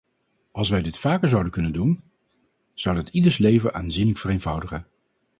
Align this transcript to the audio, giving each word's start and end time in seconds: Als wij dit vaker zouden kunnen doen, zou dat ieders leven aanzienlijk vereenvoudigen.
Als 0.51 0.69
wij 0.69 0.81
dit 0.81 0.97
vaker 0.97 1.29
zouden 1.29 1.51
kunnen 1.51 1.73
doen, 1.73 2.03
zou 2.73 2.95
dat 2.95 3.09
ieders 3.09 3.37
leven 3.37 3.73
aanzienlijk 3.73 4.17
vereenvoudigen. 4.17 4.87